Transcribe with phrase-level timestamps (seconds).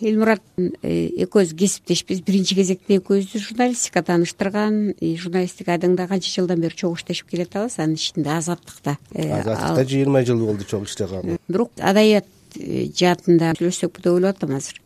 [0.00, 7.30] элмурат экөөбүз кесиптешпиз биринчи кезекте экөөбүздү журналистика тааныштырган журналисттик айдыңда канча жылдан бери чогуу иштешип
[7.32, 8.96] келатабыз анын ичинде азаттыкта.
[9.14, 14.78] Азаттыкта жыйырма жыл болду чогуу иштегенима бирок адаият жаатында сүйлөшсөкпү деп ойлоп атам азыр.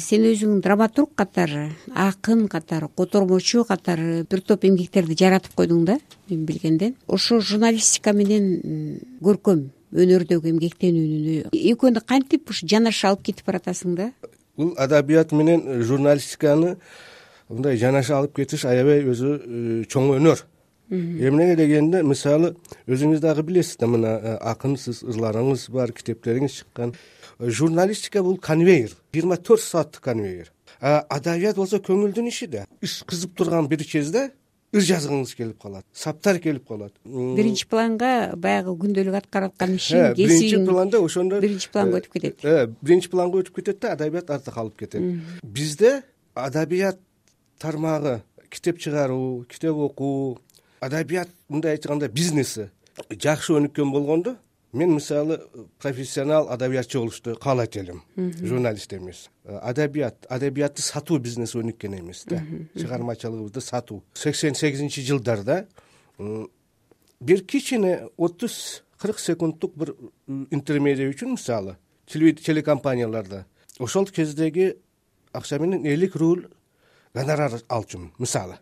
[0.00, 5.98] Сен өзүң драматург катары акын катары котормочу катары бир топ эмгектерди жаратып койдуң да
[6.30, 6.94] мен билгенден.
[7.06, 14.10] Ошо журналистика менен көркөм өнөрдөгү эмгектенүүнү экөөнү кантип ушу жанаша алып кетип баратасың да
[14.58, 16.76] бул адабият менен журналистиканы
[17.48, 20.44] мындай жанаша алып кетиш аябай өзү э, чоң өнөр.
[20.88, 22.54] Эмнеге дегенде мисалы
[22.88, 26.94] өзүңүз дагы билесиз да мына э, акынсыз ырларыңыз бар китептериңиз чыккан
[27.38, 30.52] журналистика бул конвейер жыйырма төрт сааттык конвейер.
[30.80, 32.66] Адабият болсо көңүлдүн иши да.
[32.82, 34.30] Иш кызып турган бир кезде
[34.74, 36.92] ыр жазгыңыз келип калат саптар келип калат.
[37.04, 42.44] Биринчи планга баягы күндөлүк аткарып аткан ишиң кесибиң биринчи планда ошондо биринчи планга өтүп кетет.
[42.44, 45.22] Э, биринчи планга өтүп кетет да адабият артта калып кетет.
[45.42, 46.02] Бизде
[46.34, 47.00] адабият
[47.58, 50.38] тармагы китеп чыгаруу китеп окуу
[50.80, 52.68] адабият мындай айтканда бизнеси
[53.10, 54.36] жакшы өнүккөн болгондо
[54.72, 55.40] мен мисалы
[55.78, 59.30] профессионал адабиятчы болушту каалайт элем журналист эмес.
[59.44, 62.42] Адабият адабиятты сатуу бизнеси өнүккөн эмес да.
[62.74, 64.02] Чыгармачылыгыбызды сатуу.
[64.14, 65.66] Сексен сегизинчи жылдарда
[66.18, 69.94] бир кичине отуз кырк секундтук бир
[70.50, 73.46] интермедия үчүн мисалы телекомпанияларда
[73.78, 74.74] ошол кездеги
[75.32, 76.48] акча менен элүү рубль
[77.14, 78.12] гонорар алчумун.
[78.18, 78.58] Мисалы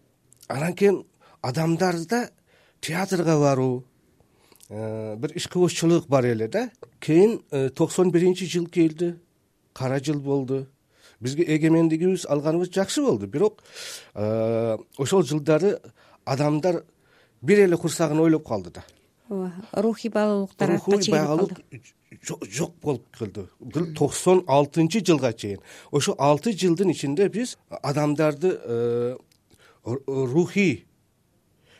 [0.47, 1.05] анан кийин
[1.43, 2.31] адамдарда
[2.81, 3.95] театрга баруу Э,
[4.69, 6.70] бир ишкыбызчылык бар эле да.
[7.00, 9.17] Кийин э, токсон биринчи жыл келди.
[9.73, 10.67] Кара жыл болду.
[11.20, 13.27] Бизге эгемендигибиз алганыбыз жакшы болду.
[13.27, 13.62] Бирок
[14.14, 15.78] э, ошол жылдары
[16.25, 16.84] адамдар
[17.42, 18.84] бир эле курсагын ойлоп калды да.
[19.28, 21.61] Ооба рухий баалуулуктар рухий баалуулук
[22.51, 25.61] жок болуп калды бул токсон алтынчы жылга чейин.
[25.91, 29.17] Ошо алты жылдын ичинде биз адамдарды
[29.84, 30.86] рухий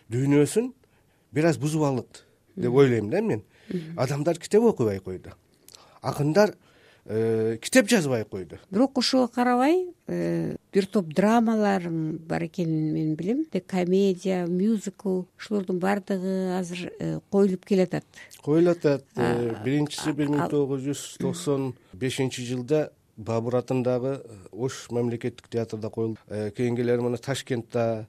[0.09, 0.73] дүйнөсүн
[1.33, 2.26] бир аз бузуп алдык
[2.57, 3.43] деп ойлойм да мен.
[3.97, 5.31] Адамдар китеп окубай койду.
[6.03, 6.55] Акындар
[7.05, 8.59] э, китеп жазбай койду.
[8.71, 13.45] Бирок ошого карабай э, бир топ драмаларың бар экенин мен билем.
[13.67, 18.05] Комедия мюзикл ушулордун баардыгы азыр э, коюлуп келатат.
[18.43, 19.05] Коюлуп атат
[19.65, 24.21] биринчиси бир миң тогуз жүз токсон бешинчи жылда бабур атындагы
[24.53, 26.21] ош мамлекеттик театрда коюлду.
[26.29, 28.07] Кийинкилери мына ташкентте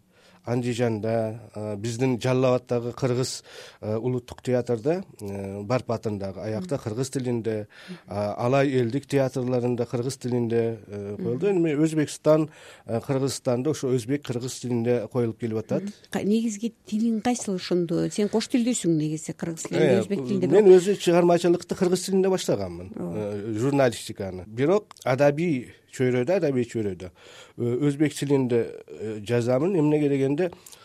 [0.48, 3.44] андижанда биздин жалал абаддагы кыргыз
[3.82, 7.68] улуттук театрда барп атындагы аякта кыргыз тилинде
[8.08, 10.80] алай элдик театрларында кыргыз тилинде
[11.18, 12.50] коюлду эми өзбекстан
[12.88, 15.90] кыргызстанда ошо өзбек кыргыз тилинде коюлуп келип атат.
[16.24, 20.98] Негизги тилиң кайсыл ошондо сен кош тилдүүсүң негизи кыргыз тилинде э, өзбек тилинде мен өзү
[21.04, 24.48] чыгармачылыкты кыргыз тилинде баштаганмын э, журналистиканы.
[24.48, 29.76] Бирок адабий чөйрөдө адабий чөйрөдө э, өзбек тилинде э, жазамын.
[29.80, 30.37] Эмнеге дегенде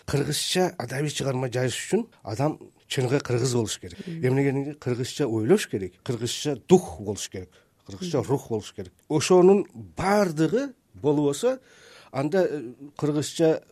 [0.07, 2.59] кыргызча адабий чыгарма жазыш үчүн адам
[2.89, 3.99] чыныгы кыргыз болуш керек.
[4.07, 7.51] Эмнеге дегенде кыргызча ойлош керек кыргызча дух болуш керек
[7.87, 8.93] кыргызча рух болуш керек.
[9.09, 11.61] Ошонун баардыгы болбосо
[12.13, 13.63] анда э, кыргызча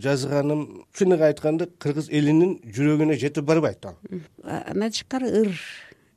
[0.00, 3.98] жазганым чыныгы айтканда кыргыз элинин жүрөгүнө жетип барбайт ал.
[4.42, 5.52] Андан тышкары ыр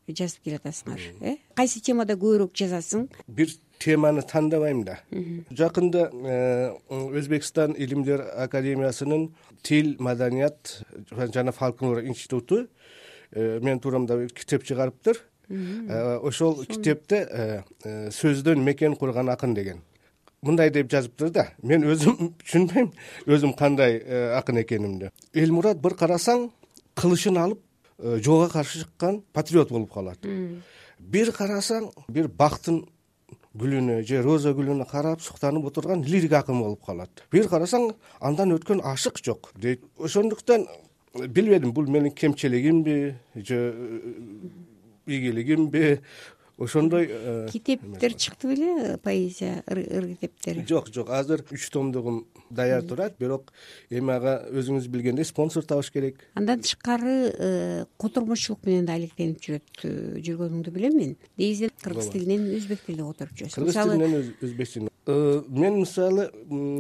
[0.08, 1.36] жазып келатасыңар э?
[1.56, 3.10] Кайсы темада көбүрөөк жазасың?
[3.28, 3.52] Бир
[3.84, 4.98] теманы тандабайм да.
[5.52, 9.28] Жакында э, өзбекстан илимдер академиясынын
[9.62, 10.84] тил маданият
[11.34, 12.68] жана фолклор институту
[13.32, 15.20] э, менин туурамда китеп чыгарыптыр.
[15.50, 19.82] Э, ошол китепте сөздөн мекен курган акын деген.
[20.42, 21.48] Мындай деп жазыптыр да.
[21.62, 22.92] Мен өзүм түшүнбөйм
[23.28, 24.00] өзүм кандай
[24.38, 25.12] акын экенимди.
[25.34, 26.50] Элмурат бир карасаң
[26.96, 27.60] кылычын алып
[28.00, 30.24] жоого каршы чыккан патриот болуп калат.
[31.00, 32.86] Бир карасаң бир бактын
[33.54, 37.24] гүлүнө же роза гүлүнө карап суктанып отурган лирик акын болуп калат.
[37.32, 39.52] Бир карасаң андан өткөн ашык жок.
[39.56, 39.84] Дейт.
[40.00, 40.66] Ошондуктан
[41.14, 43.60] билбедим бул менин кемчилигимби же
[45.06, 46.00] ийгилигимби
[46.58, 51.10] ошондой э, китептер чыкты беле поэзия ыр китептери жок жок.
[51.10, 53.52] Азыр үч томдугум даяр турат бирок
[53.90, 56.22] эми ага өзүңүз билгендей спонсор табыш керек.
[56.36, 61.16] Андан тышкары э, котормочулук менен да алектенип жүрөт э, жүргөнүңдү билем мен.
[61.38, 63.58] Негизи кыргыз тилинен өзбек тилинде которуп жүрөсүң.
[63.58, 64.92] Кыргыз тилинен өзбек тилинен.
[65.50, 66.30] Мен мисалы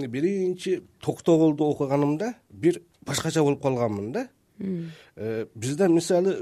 [0.08, 4.28] биринчи токтогулду окуганымда бир башкача болуп калганмын да.
[5.56, 6.38] Бизде мисалы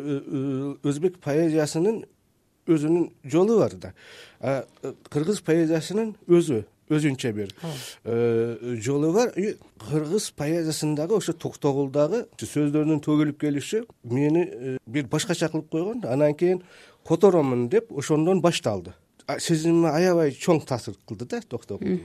[0.84, 2.04] өзбек поэзиясынын
[2.76, 3.94] өзүнүн жолу бар да.
[5.10, 7.52] Кыргыз поэзиясынын өзү өзүнчө бир
[8.04, 9.32] э, жолу бар.
[9.36, 9.56] И
[9.90, 16.62] кыргыз поэзиясындагы ошо токтогулдагы сөздөрдүн төгүлүп келиши мени э, бир башкача кылып койгон анан кийин
[17.08, 18.94] которомун деп ошондон башталды.
[19.40, 22.00] Сезимиме аябай чоң таасир кылды да токтогул.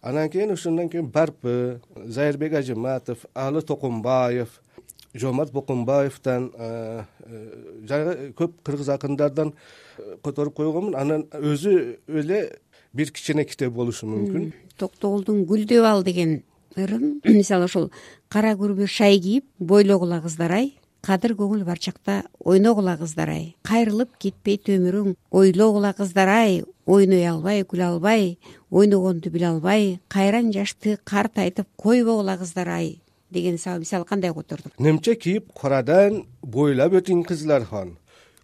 [0.00, 4.60] Анан кийин ошондон кийин барпы зайырбек ажыматов алы токомбаев
[5.20, 6.50] жоомарт бокомбаевден
[7.88, 9.52] жайга көп кыргыз акындардан
[10.24, 10.96] которуп койгонмун.
[10.96, 12.40] Анан өзү эле
[12.92, 14.50] бир кичине китеп болушу мүмкүн.
[14.78, 16.42] Токтогулдун гүлдөп ал деген
[16.76, 17.90] ырын мисалы ошол
[18.28, 20.74] кара күрбү шай кийип бойлогула кыздар ай
[21.06, 23.54] кадыр көңүл бар чакта ойногула кыздар ай.
[23.62, 28.38] Кайрылып кетпейт өмүрүң ойлогула кыздар ай ойной албай күлө албай
[28.70, 32.88] ойногонду биле албай кайран жашты картайтып койбогула кыздар ай
[33.30, 37.96] деген мисалы кандай которду немче кийип корадан бойлап өтүң кызлархон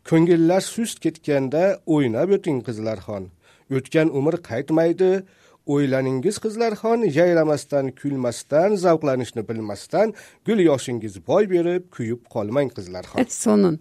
[0.08, 3.30] көңүллөр сүз кеткенде ойнап өтүң кызлархон
[3.70, 5.24] өткөн умур кайтмайды
[5.70, 10.14] ойланиңиз кызлархон жайрамастан күлмастан завкланышты билмастан
[10.46, 13.78] гүл жошуңуз бой берип күйүп калмаң кызлархон сонун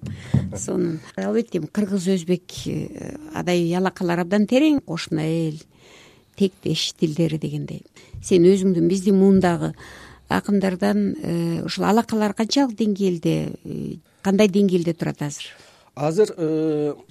[0.58, 1.00] сонун.
[1.18, 5.58] Албетте кыргыз өзбек э, адабий алакалар абдан терең кошуна эл
[6.38, 7.84] тектеш тилдери дегендей.
[8.22, 9.74] Сен өзүңдүн биздин муундагы
[10.38, 15.52] акындардан э, ушул алакалар канчалык деңгээлде э, кандай деңгээлде турат азыр?
[15.96, 16.32] Азыр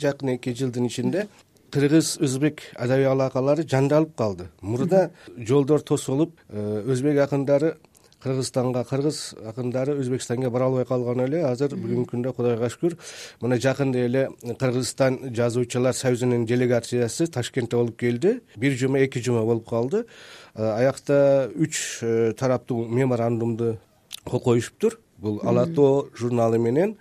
[0.01, 1.27] жакын эки жылдын ичинде
[1.71, 4.49] кыргыз өзбек адабий алакалары жандалып калды.
[4.61, 7.77] Мурда жолдор тосулуп э, өзбек акындары
[8.21, 12.97] кыргызстанга кыргыз акындары өзбекстанга бара албай калган эле азыр бүгүнкү күндө кудайга шүкүр.
[13.41, 14.27] Мына жакында эле
[14.61, 18.41] кыргызстан жазуучулар союзунун делегациясы ташкентте болуп келди.
[18.57, 20.05] Бир жума эки жума болуп калды.
[20.05, 23.79] э, аякта үч э, тараптуу меморандумду
[24.25, 25.01] кол коюшуптур.
[25.19, 26.97] Бул ала тоо журналы менен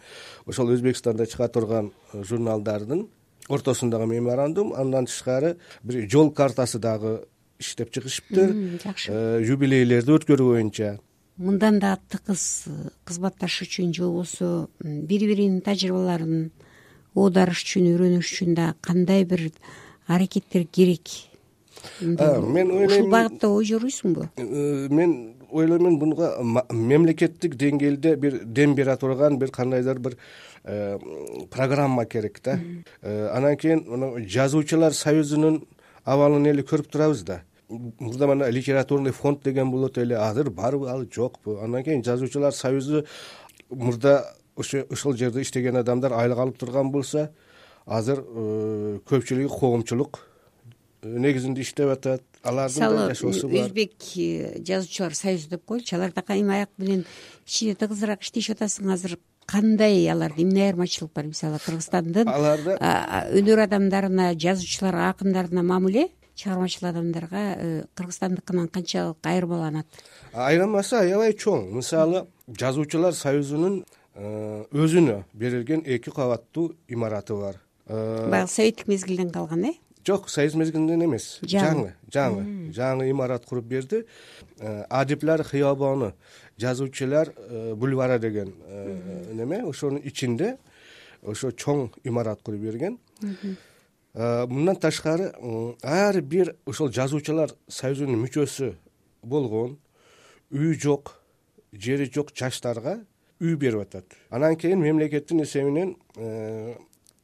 [0.45, 3.07] ошол өзбекстанда чыга турган журналдардын
[3.47, 7.25] ортосундагы меморандум андан тышкары бир жол картасы дагы
[7.59, 8.79] иштеп чыгышыптыр.
[8.83, 9.11] Жакшы.
[9.11, 10.97] Э, юбилейлерди өткөрүү боюнча.
[11.39, 12.67] Мындан да тыгыз
[13.07, 16.51] кызматташуу үчүн же болбосо бири биринин тажрыйбаларын
[17.15, 19.49] оодарыш үчүн үйрөнүш үчүн дагы кандай бир
[20.07, 21.28] аракеттер керек
[22.01, 24.29] мен ойлойм ушул багытта ой жоруйсуңбу?
[24.37, 26.35] Э, мен ойлоймун буга
[26.71, 30.17] мемлекеттик деңгээлде бир дем бере турган бир кандайдыр бир
[30.63, 30.99] Э,
[31.51, 32.59] программа керек да.
[33.01, 35.63] Э, анан кийин мына жазуучулар союзунун
[36.03, 37.41] абалын эле көрүп турабыз да.
[37.69, 41.59] Мурда мына литературный фонд деген болот эле азыр барбы ал жокпу.
[41.63, 43.05] Андан кийин жазуучулар союзу
[43.69, 47.29] мурда ошол жерде иштеген адамдар айлык алып турган болсо
[47.85, 50.19] азыр э, көпчүлүгү коомчулук
[51.03, 52.23] негизинде иштеп атат.
[52.43, 53.67] Алардын да жашоосу бар.
[53.67, 53.95] Өзбек
[54.65, 57.05] жазуучулар союзу деп коелучу алар да кайым аяк менен
[57.45, 61.25] кичине тыгызыраак иштешип атасың азыр кандай аларда эмне айырмачылык бар?
[61.25, 62.77] мисалы кыргызстандын аларда
[63.33, 66.09] өнөр адамдарына жазуучуларга акындарына мамиле
[66.39, 69.87] чыгармачыл адамдарга э, кыргызстандыкынан канчалык айырмаланат
[70.33, 71.71] айырмасы аябай чоң.
[71.75, 73.83] Мисалы жазуучулар союзунун
[74.15, 77.59] э, өзүнө берилген эки кабаттуу имараты бар.
[77.87, 79.73] Э, баягы советтик мезгилден калган э
[80.05, 81.39] жок союз мезгилинен эмес.
[81.43, 81.93] Жаңы.
[82.11, 83.09] Жаңы жаңы.
[83.11, 84.05] Имарат куруп берди.
[84.59, 86.13] Адиплер хыябону
[86.59, 90.57] жазуучулар э, бульвары деген э, неме ошонун ичинде
[91.23, 92.97] ошо чоң имарат куруп берген.
[93.21, 95.31] Э, мындан тышкары
[95.83, 98.73] ар бир ошол жазуучулар союзунун мүчөсү
[99.23, 99.77] болгон
[100.51, 101.15] үй жок
[101.71, 102.99] жери жок жаштарга
[103.39, 104.17] үй берип атат.
[104.29, 105.95] Анан кийин мемлекеттин эсебинен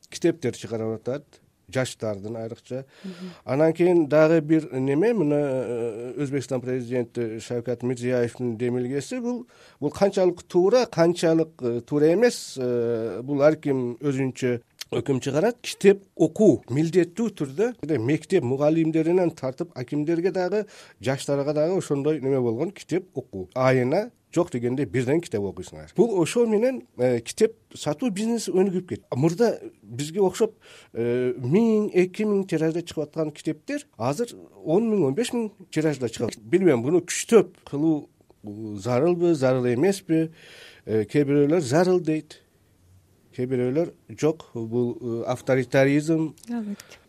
[0.10, 1.42] китептер чыгарып атат
[1.74, 2.86] жаштардын айрыкча.
[3.44, 9.46] Анан кийин дагы бир неме мына э, өзбекстан президенти шавкат мирзиеевдин демилгеси бул
[9.80, 14.60] бул канчалык туура канчалык э, туура эмес э, бул ар ким өзүнчө
[14.96, 20.66] өкүм чыгарат китеп окуу милдеттүү түрдө мектеп мугалимдеринен тартып акимдерге дагы
[21.02, 23.50] жаштарга дагы ошондой неме болгон китеп окуу.
[23.56, 25.94] Айына жок дегенде бирден китеп окуйсуңар.
[25.98, 29.06] Бул ошол менен э, китеп сатуу бизнеси өнүгүп кетти.
[29.16, 30.58] Мурда бизге окшоп
[30.94, 36.10] э, миң эки миң тиражда чыгып аткан китептер азыр он миң он беш миң тиражда
[36.12, 38.10] чыгат билбейм буну күчтөп кылуу
[38.84, 40.30] зарылбы зарыл эмеспи?
[40.86, 42.42] Э, кээ бирөөлөр зарыл дейт.
[43.36, 44.50] Кээ бирөөлөр жок.
[44.54, 46.34] Бул авторитаризм.
[46.52, 47.05] Албетте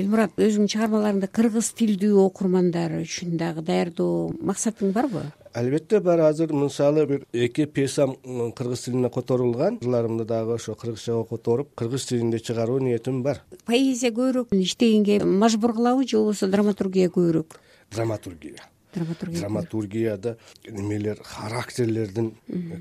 [0.00, 5.26] элмурат өзүңдүн чыгармаларыңды кыргыз тилдүү окурмандар үчүн дагы даярдоо максатың барбы?
[5.52, 6.20] Албетте бар.
[6.28, 8.14] Азыр мисалы бир эки пьесам
[8.56, 9.78] кыргыз тилине которулган.
[9.82, 13.42] Ырларымды дагы ошо кыргызчага которуп кыргыз тилинде чыгаруу ниетим бар.
[13.66, 17.58] Поэзия көбүрөөк иштегенге мажбур кылабы же болбосо драматургия көбүрөөк?
[17.90, 18.68] Драматургия.
[18.94, 19.40] Драматургия.
[19.40, 20.36] Драматургияда
[20.68, 22.34] немелер характерлердин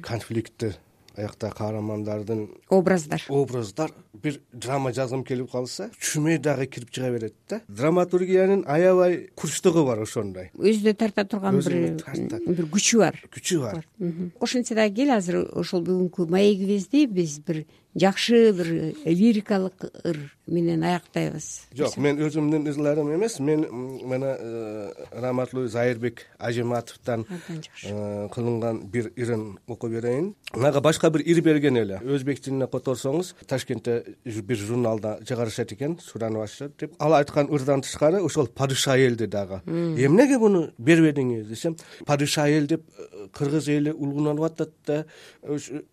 [0.04, 0.76] конфликти
[1.20, 3.24] аякта каармандардын образдар.
[3.30, 7.62] образдар бир драма жазгым келип калса түшүмө дагы кирип чыга берет да.
[7.68, 10.52] Драматургиянын аябай курчтугу бар ошондой.
[10.58, 11.92] Өзүнө тарта турган бир
[12.48, 13.22] бир күчү бар.
[13.36, 13.84] Күчү бар
[17.96, 20.18] жакшы бир лирикалык ыр
[20.50, 21.70] менен аяктайбыз.
[21.78, 23.40] Жок мен өзүмдүн ырларым эмес.
[23.40, 27.26] Мен мына э, раматтуу зайырбек ажиматовдон
[27.84, 30.36] э, кылынган бир ырын окуп берейин.
[30.56, 32.00] Мага башка бир ыр берген эле.
[32.04, 36.96] Өзбек тилине которсоңуз ташкентте бир журналда чыгарышат экен суранып атышат деп.
[37.00, 39.62] Ал айткан ырдан тышкары ошол падыша элди дагы.
[39.66, 45.06] Эмнеге муну бербедиңиз десем падыша эл деп э, кыргыз эли улгунанып атат да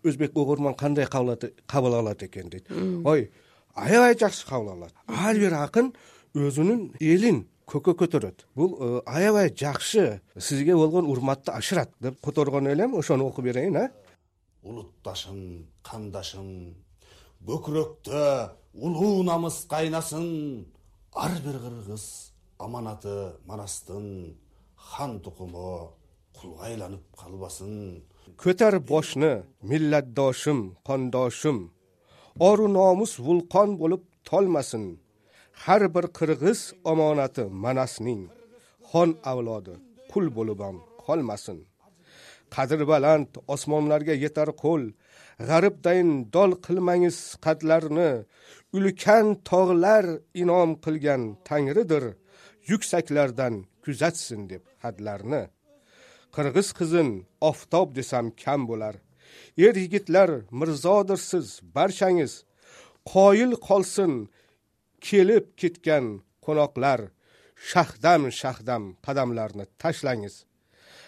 [0.02, 2.70] өзбек угурман кандай кабыл алат экен дейт.
[3.04, 3.30] Ой
[3.74, 4.94] аябай жакшы кабыл алат.
[5.06, 5.92] Ар бир акын
[6.34, 8.46] өзүнүн элин көккө көтөрөт.
[8.54, 13.90] Бул э, аябай жакшы сизге болгон урматты ашырат деп которгон элем ошону окуп берейин а?
[14.62, 16.74] Улутташым кандашым
[17.46, 18.22] көкүрөктө
[18.74, 20.66] улуу намыс кайнасын
[21.14, 24.36] ар бир кыргыз аманаты манастын
[24.76, 25.92] хан тукуму
[26.32, 28.02] кулга айланып калбасын.
[28.42, 31.70] Көтөр бошну миллатдошум кондошум
[32.38, 34.98] ору номус вулкон болуп толмасын.
[35.66, 38.28] Ар бир кыргыз аманаты манасның
[38.90, 39.80] хон авлоду
[40.12, 40.60] кул болуп
[41.06, 41.64] калмасын.
[42.50, 44.92] Кадыр баланд осмонлорго жетер кол
[45.38, 48.26] гарыптайын дол кылмаңыз кадларны
[48.72, 52.16] үлкөн тоглор ином кылган таңырыдыр
[52.68, 55.48] юксаклардан күзөтсүн деп хадларны
[56.34, 59.00] кыргыз кызын офтоб десем кам болор
[59.56, 62.44] эр йигитлер мырзодурсиз барчаңыз
[63.04, 64.28] коюл калсын
[65.00, 67.10] келип кеткен коноклор
[67.56, 70.44] шахдам шахдам кадамларны ташлаңыз.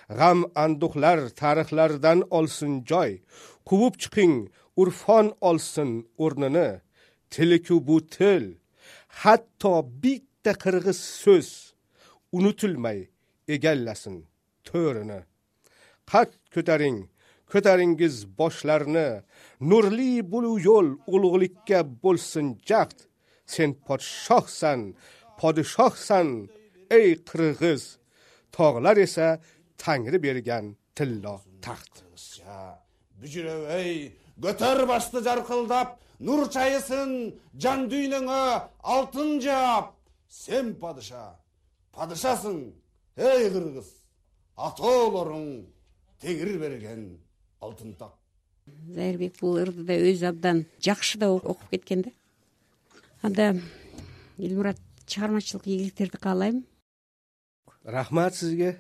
[0.09, 3.21] Гам андухлар тарыхлардан олсун жой
[3.69, 4.49] кууп чыгың
[4.81, 6.81] урфон олсун орнуну
[7.29, 8.57] тилику бу тил
[9.09, 11.49] хатто битте кыргыз сөз
[12.33, 13.11] унутулмай
[13.47, 14.23] эгеллесин
[14.69, 15.19] төрүнү
[16.09, 17.03] кат көтөрүң
[17.53, 19.07] көтөрүңүз бошларны
[19.61, 23.09] нурли булуу жол улуулукка болсун жакт.
[23.47, 24.95] Сен подшохсан
[25.41, 26.51] подышохсан
[26.91, 27.99] эй кыргыз.
[28.53, 29.39] Тоглор эсе
[29.79, 32.05] таңыры берген тилло такт
[33.19, 33.95] бүжүрөбөй
[34.43, 37.15] көтөр башты жаркылдап нур чайысын
[37.59, 38.43] жан дүйнөңө
[38.95, 39.95] алтын жаап.
[40.29, 41.25] Сен падыша
[41.97, 42.61] падышасың
[43.17, 43.89] эй кыргыз.
[44.55, 45.49] Атолоруң
[46.23, 47.03] теңир берген
[47.61, 48.15] алтын так
[48.95, 52.11] зайырбек бул ырды да өзү абдан жакшы да окуп кеткен да.
[53.23, 53.61] Анда
[54.39, 56.65] элмурат чыгармачылык ийгиликтерди каалайм.
[57.85, 58.79] Рахмат сизге